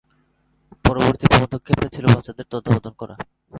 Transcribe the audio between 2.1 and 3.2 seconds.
বাচ্চাদের তত্ত্বাবধান করা।